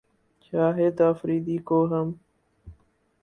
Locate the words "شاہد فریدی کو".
0.45-1.79